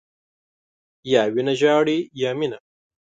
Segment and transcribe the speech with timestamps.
[1.11, 2.57] یا وینه ژاړي، یا مینه.